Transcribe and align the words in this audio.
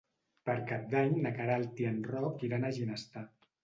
Per 0.49 0.55
Cap 0.71 0.87
d'Any 0.95 1.13
na 1.27 1.33
Queralt 1.37 1.85
i 1.87 1.91
en 1.93 2.03
Roc 2.11 2.51
iran 2.51 2.67
a 2.73 2.77
Ginestar. 2.83 3.29